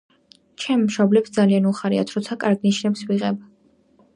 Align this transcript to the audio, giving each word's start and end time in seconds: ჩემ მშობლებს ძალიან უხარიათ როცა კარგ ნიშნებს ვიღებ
ჩემ 0.61 0.79
მშობლებს 0.85 1.35
ძალიან 1.35 1.67
უხარიათ 1.73 2.15
როცა 2.17 2.39
კარგ 2.45 2.67
ნიშნებს 2.69 3.05
ვიღებ 3.13 3.41